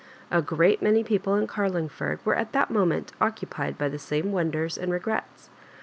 A 0.31 0.41
great 0.41 0.81
many 0.81 1.03
people 1.03 1.35
in 1.35 1.45
Carlingford 1.45 2.25
were 2.25 2.33
at 2.33 2.53
that 2.53 2.71
moment 2.71 3.11
occupied 3.21 3.77
by 3.77 3.87
the 3.87 3.99
same 3.99 4.31
wondere 4.31 4.75
and 4.81 4.91
regrets. 4.91 5.51